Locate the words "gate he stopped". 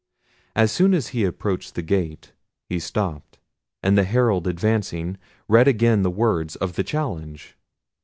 1.83-3.37